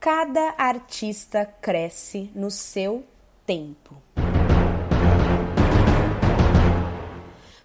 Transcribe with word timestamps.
Cada 0.00 0.54
artista 0.56 1.44
cresce 1.44 2.30
no 2.34 2.50
seu 2.50 3.04
tempo. 3.44 3.94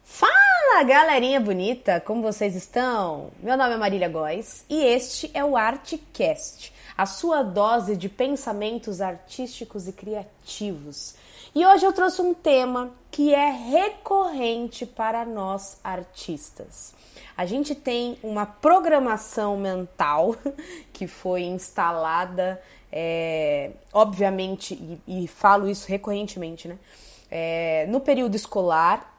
Fala, 0.03 0.83
galerinha 0.85 1.39
bonita, 1.39 2.01
como 2.01 2.21
vocês 2.21 2.53
estão? 2.53 3.31
Meu 3.41 3.55
nome 3.55 3.75
é 3.75 3.77
Marília 3.77 4.09
Góes 4.09 4.65
e 4.69 4.83
este 4.83 5.31
é 5.33 5.45
o 5.45 5.55
Artcast, 5.55 6.73
a 6.97 7.05
sua 7.05 7.41
dose 7.41 7.95
de 7.95 8.09
pensamentos 8.09 8.99
artísticos 8.99 9.87
e 9.87 9.93
criativos. 9.93 11.15
E 11.55 11.65
hoje 11.65 11.85
eu 11.85 11.93
trouxe 11.93 12.21
um 12.21 12.33
tema 12.33 12.91
que 13.09 13.33
é 13.33 13.49
recorrente 13.49 14.85
para 14.85 15.23
nós 15.23 15.79
artistas. 15.81 16.93
A 17.37 17.45
gente 17.45 17.73
tem 17.73 18.19
uma 18.21 18.45
programação 18.45 19.55
mental 19.55 20.35
que 20.91 21.07
foi 21.07 21.43
instalada, 21.43 22.61
é, 22.91 23.71
obviamente, 23.93 24.73
e, 25.07 25.23
e, 25.23 25.27
falo 25.29 25.69
isso 25.69 25.87
recorrentemente, 25.87 26.67
né? 26.67 26.77
É, 27.31 27.85
no 27.87 28.01
período 28.01 28.35
escolar, 28.35 29.14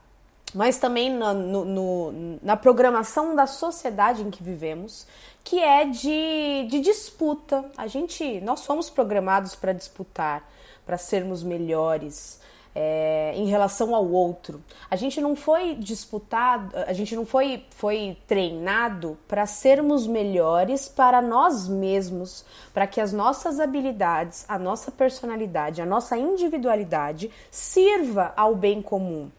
mas 0.56 0.78
também 0.78 1.12
na, 1.12 1.34
no, 1.34 1.64
no, 1.66 2.38
na 2.42 2.56
programação 2.56 3.36
da 3.36 3.46
sociedade 3.46 4.22
em 4.22 4.30
que 4.30 4.42
vivemos, 4.42 5.06
que 5.44 5.62
é 5.62 5.84
de, 5.84 6.66
de 6.70 6.80
disputa. 6.80 7.62
A 7.76 7.86
gente, 7.86 8.40
nós 8.40 8.60
somos 8.60 8.88
programados 8.88 9.54
para 9.54 9.74
disputar, 9.74 10.50
para 10.86 10.96
sermos 10.96 11.42
melhores, 11.42 12.40
é, 12.74 13.34
em 13.36 13.46
relação 13.48 13.94
ao 13.94 14.10
outro. 14.10 14.64
A 14.90 14.96
gente 14.96 15.20
não 15.20 15.36
foi 15.36 15.74
disputado, 15.74 16.74
a 16.86 16.92
gente 16.94 17.14
não 17.14 17.26
foi, 17.26 17.62
foi 17.72 18.16
treinado 18.26 19.18
para 19.28 19.44
sermos 19.44 20.06
melhores 20.06 20.88
para 20.88 21.20
nós 21.20 21.68
mesmos, 21.68 22.46
para 22.72 22.86
que 22.86 22.98
as 22.98 23.12
nossas 23.12 23.60
habilidades, 23.60 24.46
a 24.48 24.58
nossa 24.58 24.90
personalidade, 24.90 25.82
a 25.82 25.86
nossa 25.86 26.16
individualidade 26.16 27.30
sirva 27.50 28.32
ao 28.34 28.54
bem 28.54 28.80
comum. 28.80 29.30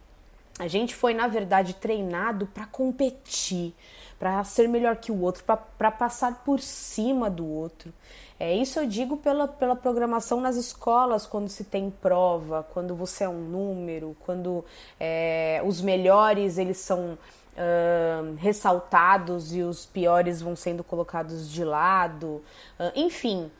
A 0.59 0.67
gente 0.67 0.95
foi, 0.95 1.13
na 1.13 1.27
verdade, 1.27 1.75
treinado 1.75 2.47
para 2.47 2.65
competir, 2.65 3.75
para 4.17 4.43
ser 4.43 4.67
melhor 4.67 4.95
que 4.95 5.11
o 5.11 5.21
outro, 5.21 5.43
para 5.43 5.91
passar 5.91 6.43
por 6.43 6.59
cima 6.59 7.29
do 7.29 7.45
outro. 7.45 7.93
É, 8.39 8.55
isso 8.55 8.79
eu 8.79 8.87
digo 8.87 9.17
pela, 9.17 9.47
pela 9.47 9.75
programação 9.75 10.41
nas 10.41 10.55
escolas, 10.55 11.25
quando 11.25 11.49
se 11.49 11.63
tem 11.63 11.89
prova, 11.89 12.65
quando 12.73 12.95
você 12.95 13.23
é 13.23 13.29
um 13.29 13.41
número, 13.41 14.15
quando 14.25 14.65
é, 14.99 15.61
os 15.65 15.81
melhores 15.81 16.57
eles 16.57 16.77
são 16.77 17.17
uh, 17.57 18.35
ressaltados 18.37 19.55
e 19.55 19.61
os 19.61 19.85
piores 19.85 20.41
vão 20.41 20.55
sendo 20.55 20.83
colocados 20.83 21.49
de 21.49 21.63
lado. 21.63 22.43
Uh, 22.79 22.91
enfim, 22.95 23.51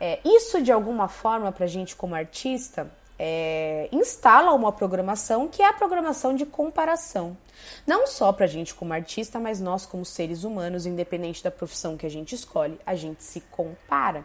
é, 0.00 0.18
isso 0.24 0.62
de 0.62 0.72
alguma 0.72 1.08
forma 1.08 1.52
para 1.52 1.64
a 1.64 1.68
gente 1.68 1.94
como 1.94 2.14
artista 2.14 2.90
é, 3.18 3.88
instala 3.92 4.52
uma 4.52 4.72
programação 4.72 5.48
que 5.48 5.62
é 5.62 5.68
a 5.68 5.72
programação 5.72 6.34
de 6.34 6.44
comparação. 6.44 7.36
Não 7.86 8.06
só 8.06 8.32
para 8.32 8.44
a 8.44 8.48
gente 8.48 8.74
como 8.74 8.92
artista, 8.92 9.38
mas 9.38 9.60
nós 9.60 9.86
como 9.86 10.04
seres 10.04 10.44
humanos, 10.44 10.86
independente 10.86 11.42
da 11.42 11.50
profissão 11.50 11.96
que 11.96 12.06
a 12.06 12.10
gente 12.10 12.34
escolhe, 12.34 12.78
a 12.84 12.94
gente 12.94 13.22
se 13.22 13.40
compara. 13.40 14.24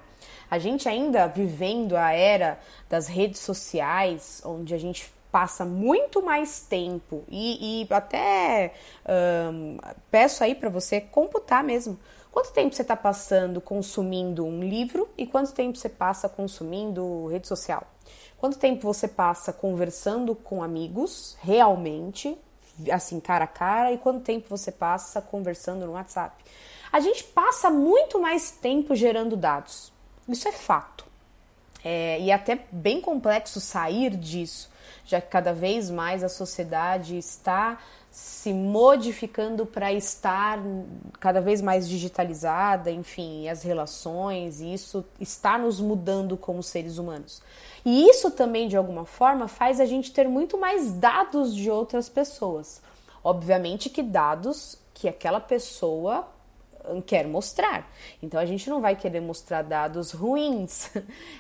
A 0.50 0.58
gente 0.58 0.90
ainda 0.90 1.28
vivendo 1.28 1.96
a 1.96 2.12
era 2.12 2.60
das 2.90 3.08
redes 3.08 3.40
sociais, 3.42 4.42
onde 4.46 4.74
a 4.74 4.78
gente 4.78 5.12
passa 5.32 5.66
muito 5.66 6.22
mais 6.22 6.62
tempo 6.62 7.24
e, 7.30 7.84
e 7.84 7.94
até 7.94 8.74
peço 10.10 10.44
aí 10.44 10.56
para 10.56 10.70
você 10.70 11.02
computar 11.02 11.64
mesmo. 11.64 12.00
Quanto 12.32 12.52
tempo 12.54 12.76
você 12.76 12.82
está 12.82 12.96
passando 12.96 13.60
consumindo 13.60 14.46
um 14.46 14.62
livro 14.62 15.10
e 15.18 15.26
quanto 15.26 15.54
tempo 15.54 15.78
você 15.78 15.90
passa 15.90 16.30
consumindo 16.30 17.28
rede 17.28 17.48
social? 17.48 17.86
Quanto 18.38 18.58
tempo 18.58 18.82
você 18.84 19.08
passa 19.08 19.52
conversando 19.52 20.36
com 20.36 20.62
amigos 20.62 21.36
realmente, 21.42 22.38
assim, 22.92 23.20
cara 23.20 23.46
a 23.46 23.48
cara, 23.48 23.92
e 23.92 23.98
quanto 23.98 24.22
tempo 24.22 24.48
você 24.50 24.72
passa 24.72 25.22
conversando 25.22 25.86
no 25.86 25.94
WhatsApp? 25.94 26.44
A 26.92 27.00
gente 27.00 27.24
passa 27.24 27.70
muito 27.70 28.20
mais 28.20 28.52
tempo 28.52 28.96
gerando 28.96 29.36
dados. 29.36 29.92
Isso 30.30 30.48
é 30.48 30.52
fato. 30.52 31.06
É, 31.84 32.20
e 32.20 32.30
é 32.30 32.34
até 32.34 32.66
bem 32.72 33.02
complexo 33.02 33.60
sair 33.60 34.16
disso, 34.16 34.70
já 35.06 35.22
que 35.22 35.30
cada 35.30 35.54
vez 35.54 35.90
mais 35.90 36.24
a 36.24 36.30
sociedade 36.30 37.18
está 37.18 37.80
se 38.18 38.52
modificando 38.52 39.64
para 39.64 39.94
estar 39.94 40.60
cada 41.20 41.40
vez 41.40 41.62
mais 41.62 41.88
digitalizada, 41.88 42.90
enfim, 42.90 43.48
as 43.48 43.62
relações, 43.62 44.60
e 44.60 44.74
isso 44.74 45.06
está 45.20 45.56
nos 45.56 45.80
mudando 45.80 46.36
como 46.36 46.64
seres 46.64 46.98
humanos. 46.98 47.44
E 47.86 48.10
isso 48.10 48.32
também, 48.32 48.68
de 48.68 48.76
alguma 48.76 49.06
forma, 49.06 49.48
faz 49.48 49.80
a 49.80 49.86
gente 49.86 50.12
ter 50.12 50.28
muito 50.28 50.58
mais 50.58 50.92
dados 50.94 51.56
de 51.56 51.70
outras 51.70 52.10
pessoas. 52.10 52.82
Obviamente 53.24 53.88
que 53.88 54.02
dados 54.02 54.80
que 54.96 55.08
aquela 55.08 55.40
pessoa 55.40 56.28
hum, 56.90 57.00
quer 57.00 57.28
mostrar. 57.28 57.88
Então 58.24 58.40
a 58.40 58.48
gente 58.48 58.68
não 58.68 58.82
vai 58.82 58.96
querer 58.96 59.20
mostrar 59.20 59.62
dados 59.62 60.12
ruins. 60.12 60.90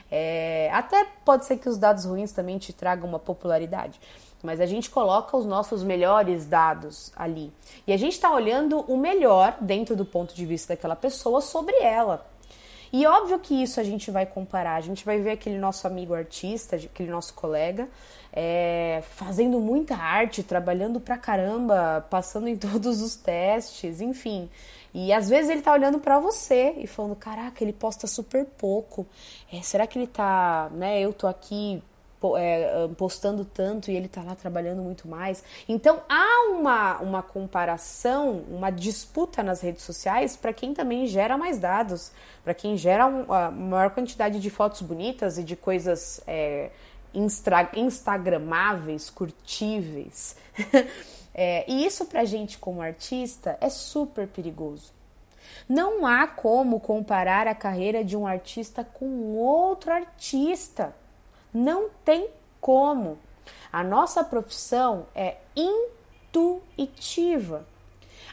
É, 0.09 0.69
até 0.71 1.05
pode 1.25 1.45
ser 1.45 1.57
que 1.57 1.67
os 1.67 1.77
dados 1.77 2.05
ruins 2.05 2.31
também 2.31 2.57
te 2.57 2.71
tragam 2.71 3.09
uma 3.09 3.19
popularidade 3.19 3.99
mas 4.43 4.61
a 4.61 4.65
gente 4.65 4.89
coloca 4.89 5.35
os 5.35 5.45
nossos 5.45 5.83
melhores 5.83 6.45
dados 6.45 7.11
ali. 7.15 7.51
E 7.85 7.93
a 7.93 7.97
gente 7.97 8.13
está 8.13 8.31
olhando 8.31 8.79
o 8.81 8.97
melhor 8.97 9.57
dentro 9.59 9.95
do 9.95 10.05
ponto 10.05 10.35
de 10.35 10.45
vista 10.45 10.73
daquela 10.73 10.95
pessoa 10.95 11.41
sobre 11.41 11.75
ela. 11.77 12.25
E 12.91 13.05
óbvio 13.05 13.39
que 13.39 13.53
isso 13.61 13.79
a 13.79 13.83
gente 13.83 14.09
vai 14.09 14.25
comparar, 14.25 14.75
a 14.75 14.81
gente 14.81 15.03
vai 15.03 15.19
ver 15.19 15.31
aquele 15.31 15.57
nosso 15.57 15.85
amigo 15.85 16.13
artista, 16.13 16.77
aquele 16.77 17.09
nosso 17.09 17.33
colega, 17.33 17.89
é, 18.31 19.03
fazendo 19.09 19.59
muita 19.59 19.95
arte, 19.95 20.41
trabalhando 20.41 20.99
pra 20.99 21.17
caramba, 21.17 22.05
passando 22.09 22.47
em 22.47 22.55
todos 22.57 23.01
os 23.01 23.15
testes, 23.15 23.99
enfim. 23.99 24.49
E 24.93 25.11
às 25.11 25.29
vezes 25.29 25.49
ele 25.49 25.61
tá 25.61 25.73
olhando 25.73 25.99
para 25.99 26.17
você 26.19 26.75
e 26.77 26.87
falando: 26.87 27.15
caraca, 27.15 27.63
ele 27.63 27.73
posta 27.73 28.07
super 28.07 28.45
pouco. 28.45 29.05
É, 29.51 29.61
será 29.61 29.85
que 29.85 29.99
ele 29.99 30.07
tá, 30.07 30.69
né? 30.71 30.99
Eu 31.01 31.11
tô 31.11 31.27
aqui 31.27 31.83
é, 32.35 32.89
postando 32.97 33.45
tanto 33.45 33.91
e 33.91 33.95
ele 33.95 34.07
está 34.07 34.23
lá 34.23 34.35
trabalhando 34.35 34.81
muito 34.81 35.07
mais. 35.07 35.43
Então 35.69 36.01
há 36.09 36.49
uma, 36.49 36.97
uma 36.97 37.23
comparação, 37.23 38.43
uma 38.49 38.71
disputa 38.71 39.43
nas 39.43 39.61
redes 39.61 39.83
sociais 39.83 40.35
para 40.35 40.51
quem 40.51 40.73
também 40.73 41.05
gera 41.05 41.37
mais 41.37 41.59
dados, 41.59 42.11
para 42.43 42.53
quem 42.53 42.75
gera 42.75 43.05
uma 43.05 43.51
maior 43.51 43.91
quantidade 43.91 44.39
de 44.39 44.49
fotos 44.49 44.81
bonitas 44.81 45.37
e 45.37 45.43
de 45.43 45.55
coisas 45.55 46.19
é, 46.25 46.71
instra, 47.13 47.69
instagramáveis, 47.75 49.09
curtíveis. 49.09 50.35
é, 51.33 51.63
e 51.69 51.85
isso 51.85 52.05
para 52.05 52.25
gente 52.25 52.57
como 52.57 52.81
artista 52.81 53.57
é 53.61 53.69
super 53.69 54.27
perigoso. 54.27 54.97
Não 55.67 56.05
há 56.05 56.27
como 56.27 56.79
comparar 56.79 57.47
a 57.47 57.55
carreira 57.55 58.03
de 58.03 58.15
um 58.15 58.25
artista 58.25 58.83
com 58.83 59.35
outro 59.35 59.91
artista. 59.91 60.95
Não 61.57 61.89
tem 62.05 62.29
como. 62.61 63.17
A 63.73 63.83
nossa 63.83 64.23
profissão 64.23 65.07
é 65.15 65.37
intuitiva. 66.29 67.65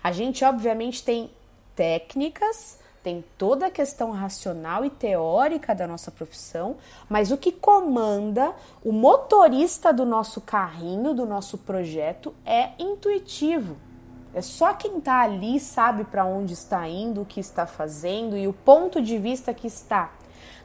A 0.02 0.12
gente, 0.12 0.44
obviamente, 0.44 1.02
tem 1.02 1.30
técnicas, 1.74 2.78
tem 3.02 3.24
toda 3.38 3.68
a 3.68 3.70
questão 3.70 4.10
racional 4.10 4.84
e 4.84 4.90
teórica 4.90 5.74
da 5.74 5.86
nossa 5.86 6.10
profissão, 6.10 6.76
mas 7.08 7.30
o 7.30 7.38
que 7.38 7.50
comanda 7.50 8.52
o 8.84 8.92
motorista 8.92 9.90
do 9.90 10.04
nosso 10.04 10.42
carrinho, 10.42 11.14
do 11.14 11.24
nosso 11.24 11.56
projeto, 11.56 12.34
é 12.44 12.72
intuitivo. 12.78 13.78
É 14.34 14.42
só 14.42 14.74
quem 14.74 14.98
está 14.98 15.22
ali 15.22 15.58
sabe 15.58 16.04
para 16.04 16.26
onde 16.26 16.52
está 16.52 16.86
indo, 16.86 17.22
o 17.22 17.26
que 17.26 17.40
está 17.40 17.66
fazendo 17.66 18.36
e 18.36 18.46
o 18.46 18.52
ponto 18.52 19.00
de 19.00 19.16
vista 19.16 19.54
que 19.54 19.66
está. 19.66 20.12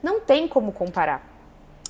Não 0.03 0.19
tem 0.19 0.45
como 0.45 0.73
comparar 0.73 1.38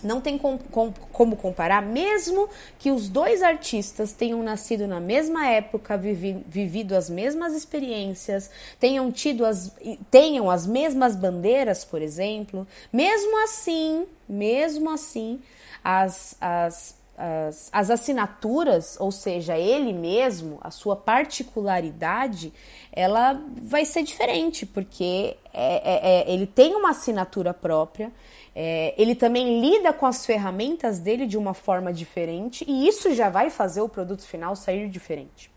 não 0.04 0.22
tem 0.22 0.38
com, 0.38 0.58
com, 0.58 0.92
como 1.12 1.36
comparar, 1.36 1.82
mesmo 1.82 2.50
que 2.78 2.92
os 2.92 3.10
dois 3.10 3.42
artistas 3.42 4.12
tenham 4.14 4.42
nascido 4.44 4.88
na 4.88 5.00
mesma 5.00 5.48
época, 5.48 5.98
vivi, 5.98 6.44
vivido 6.48 6.96
as 6.96 7.10
mesmas 7.10 7.54
experiências, 7.54 8.50
tenham 8.80 9.12
tido 9.12 9.46
as, 9.46 9.72
tenham 10.10 10.50
as 10.50 10.66
mesmas 10.66 11.16
bandeiras, 11.16 11.84
por 11.84 12.02
exemplo, 12.02 12.68
mesmo 12.92 13.44
assim, 13.44 14.06
mesmo 14.28 14.90
assim, 14.90 15.40
as, 15.84 16.36
as, 16.40 16.96
as, 17.20 17.70
as 17.72 17.90
assinaturas, 17.90 18.98
ou 19.00 19.12
seja, 19.12 19.58
ele 19.58 19.94
mesmo, 19.94 20.58
a 20.62 20.72
sua 20.72 20.96
particularidade, 20.96 22.54
ela 22.92 23.42
vai 23.62 23.86
ser 23.86 24.04
diferente, 24.04 24.66
porque 24.66 25.38
é, 25.54 26.24
é, 26.24 26.30
é 26.30 26.34
ele 26.34 26.48
tem 26.48 26.76
uma 26.76 26.92
assinatura 26.92 27.54
própria 27.54 28.12
é, 28.56 28.94
ele 28.98 29.16
também 29.16 29.62
lida 29.62 29.94
com 29.94 30.06
as 30.06 30.26
ferramentas 30.26 31.00
dele 31.00 31.26
de 31.26 31.38
uma 31.38 31.54
forma 31.54 31.94
diferente 31.94 32.66
e 32.68 32.90
isso 32.90 33.14
já 33.14 33.30
vai 33.30 33.50
fazer 33.50 33.82
o 33.82 33.88
produto 33.88 34.24
final 34.24 34.56
sair 34.56 34.90
diferente. 34.90 35.50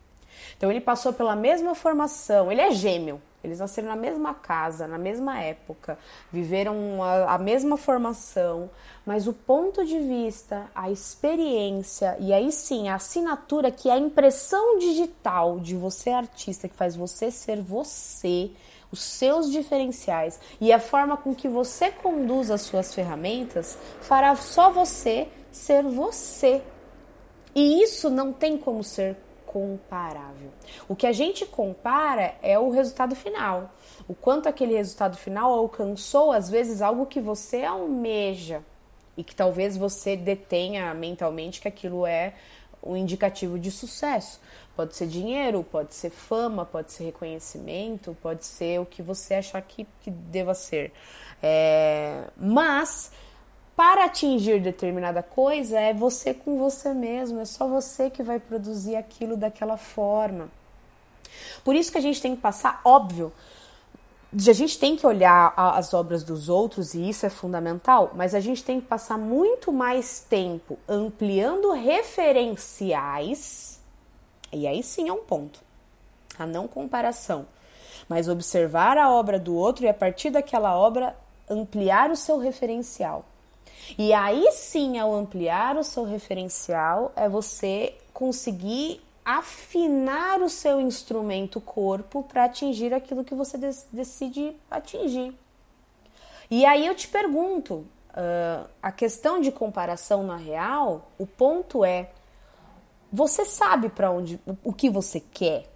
Então 0.62 0.70
ele 0.70 0.81
passou 0.81 1.12
pela 1.12 1.35
mesma 1.35 1.75
formação, 1.75 2.53
ele 2.53 2.61
é 2.61 2.70
gêmeo, 2.70 3.20
eles 3.43 3.59
nasceram 3.59 3.88
na 3.88 3.97
mesma 3.97 4.32
casa, 4.32 4.87
na 4.87 4.97
mesma 4.97 5.41
época, 5.41 5.99
viveram 6.31 7.03
a, 7.03 7.35
a, 7.35 7.37
mesma 7.37 7.76
formação, 7.76 8.70
mas 9.05 9.26
o 9.26 9.32
ponto 9.32 9.85
de 9.85 9.99
vista, 9.99 10.70
a 10.73 10.88
experiência 10.88 12.17
e 12.20 12.32
aí 12.32 12.53
sim 12.53 12.88
a 12.88 12.94
assinatura, 12.94 13.73
que 13.73 13.91
é 13.91 13.94
a 13.94 13.99
impressão 13.99 14.79
digital 14.79 15.59
de 15.59 15.75
você 15.75 16.11
artista, 16.11 16.69
que 16.69 16.76
faz 16.76 16.94
você 16.94 17.32
ser 17.32 17.61
você, 17.61 18.53
os 18.93 19.03
seus 19.03 19.50
diferenciais 19.50 20.38
e 20.61 20.73
a 20.73 20.79
forma 20.79 21.17
com 21.17 21.35
que 21.35 21.49
você 21.49 21.91
conduz 21.91 22.53
as 22.53 22.61
suas 22.61 22.94
ferramentas, 22.94 23.76
fará 24.00 24.37
só 24.37 24.70
você 24.70 25.26
ser 25.50 25.82
você. 25.82 26.62
E 27.53 27.82
isso 27.82 28.09
não 28.09 28.32
tem 28.32 28.56
como 28.56 28.85
ser 28.85 29.17
comparável. 29.52 30.50
O 30.88 30.96
que 30.96 31.06
a 31.06 31.12
gente 31.12 31.44
compara 31.44 32.34
é 32.43 32.58
o 32.58 32.70
resultado 32.70 33.14
final. 33.14 33.70
O 34.08 34.14
quanto 34.14 34.49
aquele 34.49 34.75
resultado 34.75 35.16
final 35.16 35.52
alcançou, 35.52 36.32
às 36.32 36.49
vezes, 36.49 36.81
algo 36.81 37.06
que 37.06 37.20
você 37.20 37.62
almeja 37.62 38.62
e 39.16 39.22
que 39.22 39.34
talvez 39.34 39.76
você 39.76 40.16
detenha 40.16 40.94
mentalmente 40.94 41.60
que 41.60 41.69
aquilo 41.69 42.06
é 42.06 42.34
um 42.82 42.96
indicativo 42.96 43.58
de 43.58 43.70
sucesso. 43.70 44.40
Pode 44.75 44.96
ser 44.96 45.06
dinheiro, 45.06 45.62
pode 45.62 45.94
ser 45.94 46.10
fama, 46.10 46.64
pode 46.64 46.93
ser 46.93 47.04
reconhecimento, 47.04 48.16
pode 48.22 48.46
ser 48.46 48.81
o 48.81 48.87
que 48.87 49.02
você 49.02 49.34
achar 49.34 49.60
que, 49.60 49.87
que 50.00 50.10
deva 50.10 50.54
ser. 50.54 50.93
É, 51.43 52.25
mas 52.37 53.12
para 53.77 54.05
atingir 54.05 54.61
determinada 54.61 55.23
coisa 55.23 55.79
é 55.79 55.95
você 55.95 56.35
com 56.35 56.59
você 56.59 56.93
mesmo, 56.93 57.41
é 57.41 57.45
só 57.45 57.67
você 57.67 58.11
que 58.11 58.23
vai 58.23 58.39
produzir 58.39 58.97
aquilo 58.97 59.37
daquela 59.37 59.77
forma. 59.77 60.49
Por 61.65 61.75
isso 61.75 61.91
que 61.91 61.99
a 61.99 62.03
gente 62.03 62.21
tem 62.21 62.37
que 62.37 62.43
passar, 62.43 62.81
óbvio, 62.85 63.33
a 64.35 64.53
gente 64.53 64.79
tem 64.79 64.97
que 64.97 65.07
olhar 65.07 65.53
as 65.57 65.93
obras 65.93 66.23
dos 66.23 66.49
outros 66.49 66.95
e 66.95 67.09
isso 67.09 67.27
é 67.27 67.31
fundamental, 67.31 68.13
mas 68.15 68.35
a 68.35 68.41
gente 68.41 68.65
tem 68.65 68.81
que 68.81 68.87
passar 68.87 69.19
muito 69.19 69.73
mais 69.73 70.21
tempo 70.21 70.79
ampliando 70.89 71.73
referenciais, 71.73 73.81
e 74.53 74.67
aí 74.67 74.83
sim 74.83 75.09
é 75.09 75.13
um 75.13 75.23
ponto, 75.23 75.61
a 76.39 76.47
não 76.47 76.69
comparação, 76.69 77.47
mas 78.09 78.29
observar 78.29 78.99
a 78.99 79.11
obra 79.11 79.39
do 79.39 79.55
outro 79.55 79.85
e 79.85 79.89
a 79.89 79.95
partir 79.95 80.31
daquela 80.31 80.77
obra 80.77 81.17
ampliar 81.49 82.11
o 82.11 82.17
seu 82.17 82.39
referencial. 82.39 83.25
E 83.99 84.12
aí 84.12 84.50
sim, 84.52 84.99
ao 84.99 85.14
ampliar 85.14 85.76
o 85.76 85.84
seu 85.84 86.05
referencial, 86.05 87.12
é 87.17 87.29
você 87.29 87.94
conseguir 88.12 89.00
afinar 89.25 90.40
o 90.40 90.49
seu 90.49 90.81
instrumento 90.81 91.61
corpo 91.61 92.23
para 92.23 92.44
atingir 92.44 92.93
aquilo 92.93 93.25
que 93.25 93.34
você 93.34 93.56
decide 93.93 94.56
atingir. 94.70 95.34
E 96.50 96.67
aí 96.67 96.87
eu 96.87 96.94
te 96.94 97.08
pergunto, 97.08 97.75
uh, 98.12 98.69
a 98.82 98.93
questão 98.93 99.40
de 99.40 99.50
comparação 99.50 100.23
na 100.23 100.37
real, 100.37 101.11
o 101.19 101.26
ponto 101.26 101.85
é, 101.85 102.11
você 103.12 103.44
sabe 103.44 103.88
para 103.88 104.11
onde, 104.11 104.40
o, 104.46 104.56
o 104.64 104.73
que 104.73 104.90
você 104.90 105.20
quer? 105.20 105.72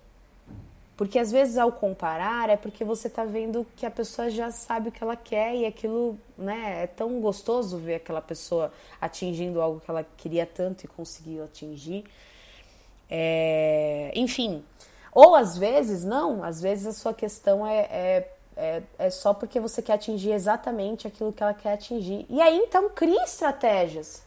Porque 0.96 1.18
às 1.18 1.30
vezes 1.30 1.58
ao 1.58 1.70
comparar 1.70 2.48
é 2.48 2.56
porque 2.56 2.82
você 2.82 3.08
está 3.08 3.24
vendo 3.24 3.66
que 3.76 3.84
a 3.84 3.90
pessoa 3.90 4.30
já 4.30 4.50
sabe 4.50 4.88
o 4.88 4.92
que 4.92 5.02
ela 5.02 5.14
quer 5.14 5.54
e 5.54 5.66
aquilo, 5.66 6.18
né, 6.38 6.84
é 6.84 6.86
tão 6.86 7.20
gostoso 7.20 7.76
ver 7.76 7.96
aquela 7.96 8.22
pessoa 8.22 8.72
atingindo 8.98 9.60
algo 9.60 9.78
que 9.78 9.90
ela 9.90 10.06
queria 10.16 10.46
tanto 10.46 10.84
e 10.84 10.88
conseguiu 10.88 11.44
atingir. 11.44 12.04
É, 13.10 14.10
enfim, 14.14 14.64
ou 15.12 15.34
às 15.34 15.56
vezes 15.56 16.02
não, 16.02 16.42
às 16.42 16.62
vezes 16.62 16.86
a 16.86 16.92
sua 16.92 17.12
questão 17.12 17.66
é, 17.66 17.78
é, 17.90 18.30
é, 18.56 18.82
é 18.98 19.10
só 19.10 19.34
porque 19.34 19.60
você 19.60 19.82
quer 19.82 19.94
atingir 19.94 20.32
exatamente 20.32 21.06
aquilo 21.06 21.32
que 21.32 21.42
ela 21.42 21.54
quer 21.54 21.74
atingir. 21.74 22.24
E 22.28 22.40
aí 22.40 22.56
então 22.56 22.88
crie 22.88 23.16
estratégias. 23.22 24.25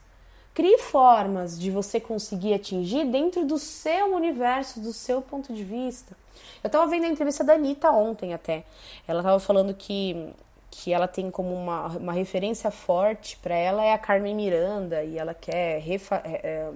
Crie 0.53 0.77
formas 0.79 1.59
de 1.59 1.71
você 1.71 1.99
conseguir 1.99 2.53
atingir 2.53 3.05
dentro 3.05 3.45
do 3.45 3.57
seu 3.57 4.13
universo, 4.13 4.79
do 4.79 4.91
seu 4.91 5.21
ponto 5.21 5.53
de 5.53 5.63
vista. 5.63 6.15
Eu 6.63 6.69
tava 6.69 6.87
vendo 6.87 7.05
a 7.05 7.07
entrevista 7.07 7.43
da 7.43 7.53
Anitta 7.53 7.91
ontem 7.91 8.33
até. 8.33 8.65
Ela 9.07 9.23
tava 9.23 9.39
falando 9.39 9.73
que, 9.73 10.33
que 10.69 10.91
ela 10.91 11.07
tem 11.07 11.31
como 11.31 11.53
uma, 11.53 11.87
uma 11.87 12.13
referência 12.13 12.71
forte 12.71 13.37
para 13.37 13.55
ela 13.55 13.83
é 13.83 13.93
a 13.93 13.97
Carmen 13.97 14.35
Miranda 14.35 15.03
e 15.03 15.17
ela 15.17 15.33
quer 15.33 15.79
refa, 15.79 16.21
é, 16.25 16.41
é, 16.43 16.71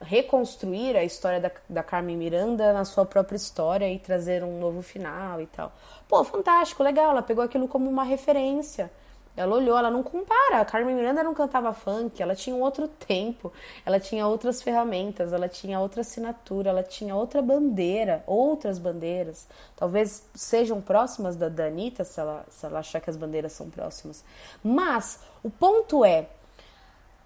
reconstruir 0.00 0.96
a 0.96 1.04
história 1.04 1.40
da, 1.40 1.50
da 1.68 1.82
Carmen 1.82 2.16
Miranda 2.16 2.72
na 2.72 2.84
sua 2.84 3.06
própria 3.06 3.36
história 3.36 3.90
e 3.90 3.98
trazer 3.98 4.44
um 4.44 4.58
novo 4.58 4.82
final 4.82 5.40
e 5.40 5.46
tal. 5.46 5.72
Pô, 6.08 6.22
fantástico, 6.24 6.82
legal. 6.82 7.10
Ela 7.10 7.22
pegou 7.22 7.42
aquilo 7.42 7.66
como 7.66 7.88
uma 7.88 8.04
referência. 8.04 8.90
Ela 9.36 9.54
olhou, 9.54 9.76
ela 9.76 9.90
não 9.90 10.02
compara. 10.02 10.60
A 10.60 10.64
Carmen 10.64 10.94
Miranda 10.94 11.22
não 11.22 11.34
cantava 11.34 11.72
funk, 11.72 12.22
ela 12.22 12.34
tinha 12.34 12.56
um 12.56 12.60
outro 12.60 12.88
tempo, 12.88 13.52
ela 13.84 14.00
tinha 14.00 14.26
outras 14.26 14.62
ferramentas, 14.62 15.32
ela 15.32 15.48
tinha 15.48 15.78
outra 15.78 16.00
assinatura, 16.00 16.70
ela 16.70 16.82
tinha 16.82 17.14
outra 17.14 17.42
bandeira, 17.42 18.24
outras 18.26 18.78
bandeiras. 18.78 19.46
Talvez 19.76 20.26
sejam 20.34 20.80
próximas 20.80 21.36
da, 21.36 21.48
da 21.48 21.66
Anitta, 21.66 22.02
se 22.04 22.18
ela, 22.18 22.44
se 22.48 22.64
ela 22.64 22.78
achar 22.78 23.00
que 23.00 23.10
as 23.10 23.16
bandeiras 23.16 23.52
são 23.52 23.68
próximas. 23.68 24.24
Mas 24.64 25.20
o 25.42 25.50
ponto 25.50 26.04
é: 26.04 26.28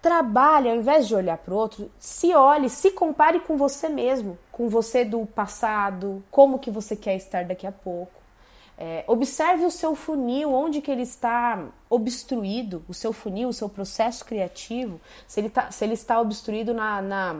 trabalhe, 0.01 0.69
ao 0.69 0.75
invés 0.75 1.07
de 1.07 1.15
olhar 1.15 1.37
para 1.37 1.53
o 1.53 1.57
outro, 1.57 1.89
se 1.99 2.33
olhe, 2.33 2.69
se 2.69 2.91
compare 2.91 3.39
com 3.39 3.55
você 3.55 3.87
mesmo, 3.87 4.37
com 4.51 4.67
você 4.67 5.05
do 5.05 5.25
passado, 5.25 6.23
como 6.29 6.59
que 6.59 6.71
você 6.71 6.95
quer 6.95 7.15
estar 7.15 7.45
daqui 7.45 7.65
a 7.65 7.71
pouco. 7.71 8.20
É, 8.77 9.03
observe 9.07 9.65
o 9.65 9.71
seu 9.71 9.95
funil, 9.95 10.51
onde 10.53 10.81
que 10.81 10.89
ele 10.89 11.03
está 11.03 11.67
obstruído, 11.89 12.83
o 12.87 12.93
seu 12.93 13.13
funil, 13.13 13.49
o 13.49 13.53
seu 13.53 13.69
processo 13.69 14.25
criativo, 14.25 14.99
se 15.27 15.39
ele, 15.39 15.49
tá, 15.49 15.69
se 15.69 15.83
ele 15.83 15.93
está 15.93 16.19
obstruído 16.19 16.73
na, 16.73 17.01
na, 17.01 17.35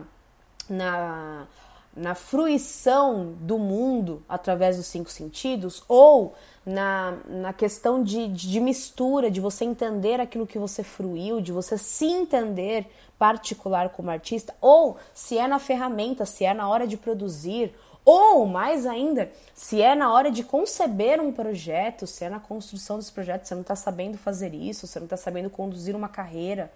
na, 0.70 1.48
na 1.96 2.16
fruição 2.16 3.34
do 3.40 3.58
mundo 3.58 4.22
através 4.30 4.78
dos 4.78 4.86
cinco 4.86 5.10
sentidos 5.10 5.84
ou 5.88 6.36
na, 6.66 7.18
na 7.28 7.54
questão 7.54 8.04
de, 8.04 8.28
de 8.28 8.60
mistura, 8.60 9.32
de 9.32 9.42
você 9.42 9.66
entender 9.66 10.20
aquilo 10.20 10.46
que 10.46 10.60
você 10.60 10.84
fruiu, 10.84 11.42
de 11.42 11.52
você 11.52 11.78
se 11.78 12.06
entender 12.06 12.88
particular 13.18 13.90
como 13.90 14.10
artista, 14.10 14.56
ou 14.60 14.98
se 15.14 15.38
é 15.38 15.48
na 15.48 15.60
ferramenta, 15.60 16.26
se 16.26 16.44
é 16.44 16.54
na 16.54 16.68
hora 16.68 16.88
de 16.88 16.98
produzir, 16.98 17.74
ou, 18.04 18.48
mais 18.48 18.86
ainda, 18.86 19.32
se 19.54 19.82
é 19.82 19.94
na 19.94 20.12
hora 20.12 20.32
de 20.32 20.44
conceber 20.44 21.22
um 21.22 21.32
projeto, 21.32 22.08
se 22.08 22.24
é 22.24 22.30
na 22.30 22.40
construção 22.40 22.98
desse 22.98 23.12
projeto, 23.12 23.46
você 23.46 23.54
não 23.54 23.62
está 23.62 23.76
sabendo 23.76 24.18
fazer 24.18 24.56
isso, 24.56 24.88
você 24.88 25.00
não 25.00 25.06
está 25.06 25.18
sabendo 25.18 25.50
conduzir 25.50 25.96
uma 25.96 26.10
carreira. 26.10 26.72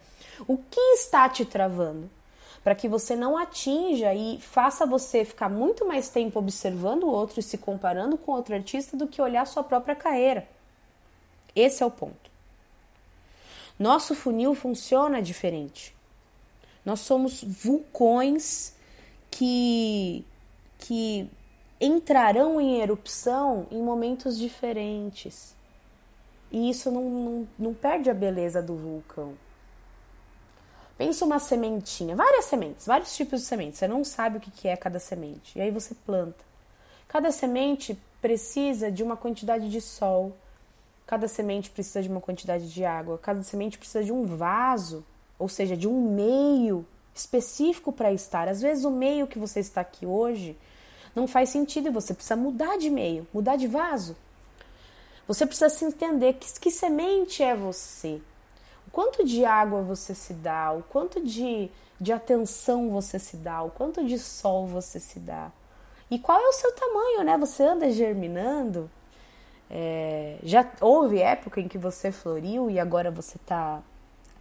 O 0.48 0.58
que 0.58 0.80
está 0.94 1.28
te 1.28 1.44
travando? 1.44 2.10
Para 2.64 2.76
que 2.76 2.88
você 2.88 3.16
não 3.16 3.38
atinja 3.38 4.14
e 4.14 4.40
faça 4.40 4.86
você 4.86 5.26
ficar 5.26 5.50
muito 5.50 5.86
mais 5.88 6.10
tempo 6.10 6.40
observando 6.40 7.04
o 7.04 7.12
outro 7.12 7.40
e 7.40 7.44
se 7.44 7.58
comparando 7.58 8.18
com 8.18 8.32
outro 8.32 8.54
artista 8.54 8.96
do 8.96 9.08
que 9.08 9.22
olhar 9.22 9.46
sua 9.48 9.64
própria 9.64 9.96
carreira. 9.96 10.48
Esse 11.56 11.82
é 11.82 11.86
o 11.86 11.92
ponto. 11.92 12.30
Nosso 13.80 14.14
funil 14.14 14.54
funciona 14.54 15.22
diferente. 15.22 15.96
Nós 16.84 17.00
somos 17.00 17.44
vulcões 17.44 18.74
que 19.32 20.24
que 20.78 21.30
entrarão 21.80 22.60
em 22.60 22.82
erupção 22.82 23.68
em 23.72 23.82
momentos 23.82 24.38
diferentes. 24.38 25.56
E 26.52 26.70
isso 26.70 26.90
não, 26.92 27.10
não, 27.10 27.48
não 27.58 27.74
perde 27.74 28.10
a 28.10 28.14
beleza 28.14 28.62
do 28.62 28.76
vulcão. 28.76 29.34
Pensa 30.98 31.26
uma 31.26 31.40
sementinha, 31.40 32.16
várias 32.16 32.46
sementes, 32.46 32.86
vários 32.86 33.14
tipos 33.16 33.42
de 33.42 33.48
sementes. 33.48 33.80
Você 33.80 33.88
não 33.88 34.04
sabe 34.06 34.38
o 34.38 34.40
que 34.40 34.68
é 34.68 34.78
cada 34.78 35.00
semente. 35.00 35.58
E 35.58 35.62
aí 35.62 35.70
você 35.70 35.94
planta. 35.94 36.44
Cada 37.08 37.32
semente 37.32 38.00
precisa 38.22 38.90
de 38.90 39.04
uma 39.04 39.18
quantidade 39.18 39.70
de 39.70 39.82
sol. 39.82 40.36
Cada 41.06 41.28
semente 41.28 41.70
precisa 41.70 42.02
de 42.02 42.10
uma 42.10 42.22
quantidade 42.22 42.72
de 42.72 42.86
água. 42.86 43.18
Cada 43.18 43.44
semente 43.44 43.78
precisa 43.78 44.04
de 44.04 44.12
um 44.12 44.26
vaso, 44.26 45.06
ou 45.38 45.50
seja, 45.50 45.76
de 45.76 45.88
um 45.88 46.10
meio 46.12 46.86
específico 47.16 47.94
para 47.94 48.12
estar. 48.12 48.50
Às 48.50 48.62
vezes 48.62 48.84
o 48.84 48.92
meio 48.92 49.26
que 49.26 49.40
você 49.40 49.62
está 49.62 49.82
aqui 49.82 50.06
hoje 50.06 50.58
não 51.16 51.28
faz 51.28 51.50
sentido 51.50 51.88
e 51.88 51.92
você 51.92 52.14
precisa 52.14 52.36
mudar 52.36 52.78
de 52.78 52.90
meio, 52.90 53.26
mudar 53.34 53.56
de 53.56 53.68
vaso. 53.68 54.18
Você 55.26 55.46
precisa 55.46 55.70
se 55.70 55.86
entender 55.86 56.34
que, 56.34 56.60
que 56.60 56.70
semente 56.70 57.42
é 57.42 57.56
você. 57.56 58.22
O 58.86 58.92
quanto 58.92 59.24
de 59.24 59.46
água 59.46 59.82
você 59.82 60.14
se 60.14 60.34
dá, 60.34 60.74
o 60.74 60.84
quanto 60.84 61.24
de, 61.24 61.72
de 62.00 62.12
atenção 62.12 62.90
você 62.90 63.18
se 63.18 63.38
dá, 63.38 63.64
o 63.64 63.72
quanto 63.72 64.06
de 64.06 64.20
sol 64.20 64.68
você 64.68 65.00
se 65.00 65.20
dá. 65.20 65.52
E 66.12 66.20
qual 66.20 66.40
é 66.40 66.48
o 66.48 66.54
seu 66.54 66.72
tamanho, 66.74 67.24
né? 67.24 67.38
Você 67.38 67.64
anda 67.64 67.90
germinando. 67.92 68.92
É, 69.72 70.38
já 70.44 70.70
houve 70.80 71.20
época 71.20 71.60
em 71.60 71.68
que 71.68 71.78
você 71.78 72.12
floriu 72.12 72.70
e 72.70 72.80
agora 72.80 73.10
você 73.10 73.38
está 73.38 73.82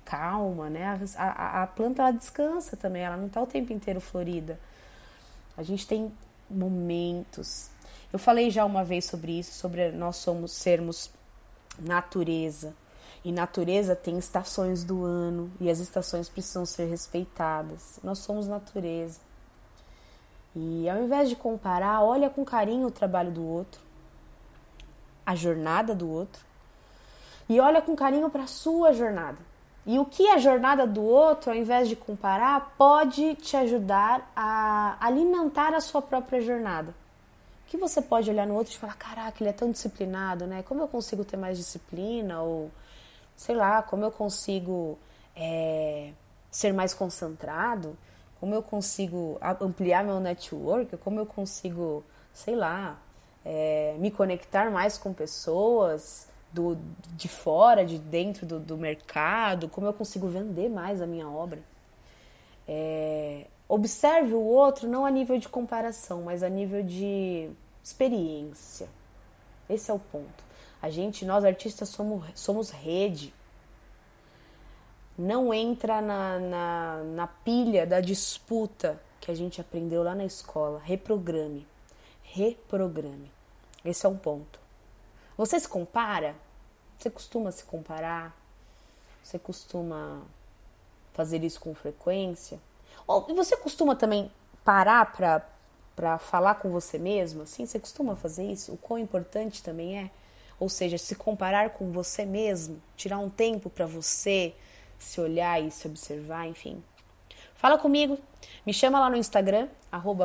calma, 0.05 0.69
né? 0.69 1.01
A, 1.17 1.25
a, 1.25 1.63
a 1.63 1.67
planta 1.67 2.03
ela 2.03 2.11
descansa 2.13 2.77
também, 2.77 3.03
ela 3.03 3.17
não 3.17 3.27
está 3.27 3.43
o 3.43 3.47
tempo 3.47 3.73
inteiro 3.73 4.01
florida. 4.01 4.59
A 5.57 5.63
gente 5.63 5.87
tem 5.87 6.13
momentos. 6.51 7.71
Eu 8.13 8.19
falei 8.19 8.51
já 8.51 8.65
uma 8.65 8.85
vez 8.85 9.05
sobre 9.07 9.39
isso, 9.39 9.53
sobre 9.55 9.91
nós 9.93 10.17
somos 10.17 10.53
sermos 10.53 11.11
natureza. 11.79 12.75
E 13.25 13.33
natureza 13.33 13.97
tem 13.97 14.19
estações 14.19 14.85
do 14.85 15.03
ano 15.05 15.51
e 15.59 15.71
as 15.71 15.79
estações 15.79 16.29
precisam 16.29 16.67
ser 16.67 16.85
respeitadas. 16.87 17.99
Nós 18.03 18.19
somos 18.19 18.47
natureza. 18.47 19.19
E 20.55 20.89
ao 20.89 21.03
invés 21.03 21.29
de 21.29 21.35
comparar, 21.35 22.03
olha 22.03 22.29
com 22.29 22.45
carinho 22.45 22.87
o 22.87 22.91
trabalho 22.91 23.33
do 23.33 23.45
outro, 23.45 23.81
a 25.25 25.35
jornada 25.35 25.95
do 25.95 26.09
outro, 26.09 26.45
e 27.49 27.59
olha 27.59 27.83
com 27.83 27.97
carinho 27.97 28.31
para 28.31 28.45
a 28.45 28.47
sua 28.47 28.93
jornada. 28.93 29.39
E 29.87 29.99
o 29.99 30.05
que 30.05 30.26
a 30.29 30.38
jornada 30.38 30.87
do 30.87 31.03
outro, 31.03 31.50
ao 31.50 31.57
invés 31.57 31.88
de 31.88 31.97
comparar, 31.97 32.75
pode 32.79 33.35
te 33.37 33.57
ajudar 33.57 34.31
a 34.35 34.97
alimentar 34.99 35.75
a 35.75 35.81
sua 35.81 36.00
própria 36.00 36.41
jornada. 36.41 36.95
Que 37.67 37.76
você 37.76 38.00
pode 38.00 38.31
olhar 38.31 38.47
no 38.47 38.55
outro 38.55 38.73
e 38.73 38.79
falar: 38.79 38.97
caraca, 38.97 39.43
ele 39.43 39.50
é 39.50 39.53
tão 39.53 39.71
disciplinado, 39.71 40.47
né? 40.47 40.62
Como 40.62 40.81
eu 40.81 40.88
consigo 40.88 41.25
ter 41.25 41.37
mais 41.37 41.59
disciplina? 41.59 42.41
Ou 42.41 42.71
sei 43.37 43.55
lá, 43.55 43.83
como 43.83 44.05
eu 44.05 44.11
consigo 44.11 44.99
é, 45.37 46.12
ser 46.50 46.73
mais 46.73 46.95
concentrado? 46.95 47.97
Como 48.41 48.55
eu 48.55 48.62
consigo 48.62 49.38
ampliar 49.61 50.03
meu 50.05 50.21
network? 50.21 50.97
Como 50.99 51.21
eu 51.21 51.26
consigo, 51.26 52.05
sei 52.33 52.55
lá, 52.55 52.99
é, 53.45 53.97
me 53.99 54.11
conectar 54.11 54.71
mais 54.71 54.97
com 54.97 55.12
pessoas? 55.12 56.29
Do, 56.55 56.79
de 57.17 57.27
fora, 57.27 57.85
de 57.85 57.99
dentro 57.99 58.47
do, 58.47 58.61
do 58.61 58.77
mercado, 58.77 59.69
como 59.69 59.89
eu 59.89 59.93
consigo 59.93 60.29
vender 60.29 60.71
mais 60.71 61.03
a 61.03 61.07
minha 61.07 61.29
obra. 61.29 61.61
É, 62.67 63.47
observe 63.69 64.33
o 64.35 64.41
outro 64.41 64.89
não 64.89 65.05
a 65.05 65.11
nível 65.11 65.37
de 65.37 65.49
comparação, 65.49 66.23
mas 66.23 66.45
a 66.45 66.49
nível 66.49 66.83
de 66.83 67.51
experiência. 67.83 68.89
Esse 69.69 69.91
é 69.91 69.95
o 69.95 69.99
ponto. 69.99 70.45
A 70.81 70.89
gente, 70.91 71.25
nós 71.25 71.45
artistas, 71.45 71.89
somos, 71.89 72.25
somos 72.35 72.71
rede. 72.71 73.35
Não 75.19 75.53
entra 75.53 76.01
na, 76.01 76.39
na, 76.39 77.03
na 77.05 77.27
pilha 77.27 77.87
da 77.87 78.01
disputa 78.01 79.01
que 79.21 79.31
a 79.31 79.35
gente 79.35 79.61
aprendeu 79.61 80.03
lá 80.03 80.15
na 80.15 80.25
escola. 80.25 80.81
Reprograme. 80.85 81.67
Reprograme. 82.23 83.31
Esse 83.85 84.07
é 84.07 84.09
um 84.09 84.17
ponto. 84.17 84.63
Você 85.37 85.59
se 85.59 85.69
compara? 85.69 86.35
Você 86.99 87.11
costuma 87.11 87.50
se 87.50 87.64
comparar? 87.64 88.37
Você 89.23 89.38
costuma 89.38 90.23
fazer 91.12 91.43
isso 91.43 91.61
com 91.61 91.75
frequência? 91.75 92.59
Ou 93.07 93.23
você 93.35 93.57
costuma 93.57 93.97
também 93.97 94.31
parar 94.64 95.12
para 95.12 95.47
para 95.95 96.19
falar 96.19 96.57
com 96.57 96.71
você 96.71 96.99
mesmo, 96.99 97.43
assim, 97.43 97.64
você 97.64 97.79
costuma 97.79 98.17
fazer 98.17 98.50
isso? 98.50 98.73
O 98.73 98.76
quão 98.76 98.99
importante 98.99 99.62
também 99.62 99.97
é? 99.97 100.11
Ou 100.59 100.69
seja, 100.69 100.99
se 100.99 101.14
comparar 101.14 101.71
com 101.71 101.93
você 101.93 102.25
mesmo, 102.25 102.83
tirar 102.97 103.19
um 103.19 103.31
tempo 103.31 103.71
para 103.71 103.87
você 103.87 104.55
se 104.99 105.21
olhar 105.21 105.62
e 105.62 105.71
se 105.71 105.87
observar, 105.87 106.47
enfim. 106.47 106.83
Fala 107.55 107.79
comigo, 107.79 108.19
me 108.67 108.73
chama 108.73 108.99
lá 108.99 109.09
no 109.09 109.17
Instagram, 109.17 109.69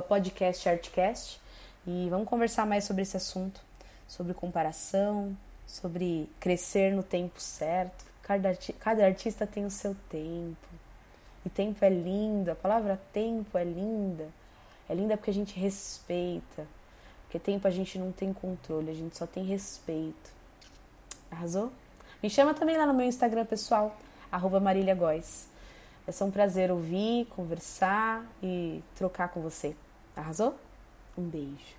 podcastartcast, 0.08 1.40
e 1.86 2.08
vamos 2.10 2.28
conversar 2.28 2.66
mais 2.66 2.84
sobre 2.84 3.04
esse 3.04 3.18
assunto, 3.18 3.62
sobre 4.10 4.34
comparação, 4.34 5.38
sobre 5.68 6.28
crescer 6.40 6.92
no 6.92 7.04
tempo 7.04 7.40
certo. 7.40 8.04
Cada, 8.24 8.58
cada 8.80 9.06
artista 9.06 9.48
tem 9.48 9.66
o 9.66 9.72
seu 9.72 9.96
tempo. 10.10 10.68
E 11.46 11.50
tempo 11.50 11.86
é 11.86 11.90
lindo, 11.90 12.52
a 12.52 12.56
palavra 12.56 13.00
tempo 13.14 13.58
é 13.58 13.64
linda. 13.64 14.28
É 14.90 14.96
linda 14.96 15.16
porque 15.16 15.30
a 15.30 15.34
gente 15.34 15.58
respeita. 15.58 16.68
Porque 17.24 17.38
tempo 17.38 17.68
a 17.68 17.72
gente 17.72 18.00
não 18.00 18.12
tem 18.12 18.34
controle, 18.34 18.90
a 18.90 18.96
gente 18.96 19.16
só 19.16 19.28
tem 19.28 19.46
respeito. 19.46 20.34
Arrasou? 21.30 21.72
Me 22.22 22.30
chama 22.30 22.56
também 22.56 22.76
lá 22.76 22.88
no 22.88 22.94
meu 22.94 23.06
Instagram 23.06 23.46
pessoal, 23.46 23.96
arroba 24.32 24.60
Marília 24.60 24.96
Góes. 24.96 25.48
Vai 26.06 26.14
ser 26.14 26.24
um 26.24 26.32
prazer 26.32 26.72
ouvir, 26.72 27.28
conversar 27.28 28.26
e 28.42 28.84
trocar 28.96 29.30
com 29.30 29.40
você. 29.42 29.76
Arrasou? 30.16 30.56
Um 31.16 31.24
beijo. 31.24 31.79